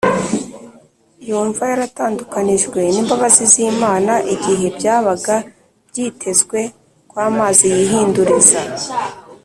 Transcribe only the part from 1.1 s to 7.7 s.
yumva yaratandukanijwe n’imbabazi z’Imana. Igihe byabaga byitezwe ko amazi